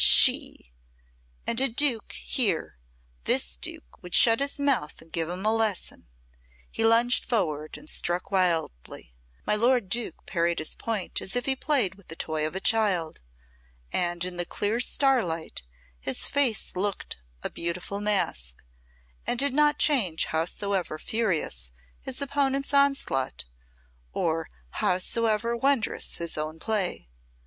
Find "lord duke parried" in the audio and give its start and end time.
9.55-10.57